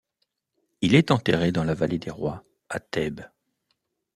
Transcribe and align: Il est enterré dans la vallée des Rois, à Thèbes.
Il 0.81 0.95
est 0.95 1.11
enterré 1.11 1.51
dans 1.51 1.63
la 1.63 1.75
vallée 1.75 1.99
des 1.99 2.09
Rois, 2.09 2.43
à 2.69 2.79
Thèbes. 2.79 3.25